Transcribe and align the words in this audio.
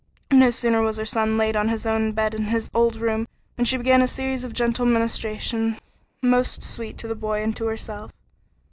No 0.31 0.49
sooner 0.49 0.81
was 0.81 0.97
her 0.97 1.05
son 1.05 1.37
laid 1.37 1.55
on 1.55 1.69
his 1.69 1.85
own 1.85 2.13
bed 2.13 2.33
in 2.33 2.45
his 2.45 2.71
old 2.73 2.95
room 2.95 3.27
than 3.55 3.65
she 3.65 3.77
began 3.77 4.01
a 4.01 4.07
series 4.07 4.43
of 4.43 4.51
gentle 4.51 4.87
ministrations 4.87 5.77
most 6.23 6.63
sweet 6.63 6.97
to 6.97 7.07
the 7.07 7.13
boy 7.13 7.43
and 7.43 7.55
to 7.57 7.67
herself. 7.67 8.09